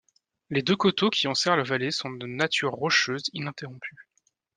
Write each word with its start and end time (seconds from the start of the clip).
Les 0.49 0.63
deux 0.63 0.75
coteaux 0.75 1.11
qui 1.11 1.27
enserrent 1.27 1.57
la 1.57 1.63
vallée 1.63 1.91
sont 1.91 2.09
de 2.09 2.25
nature 2.25 2.71
rocheuse 2.71 3.29
ininterrompue. 3.33 4.09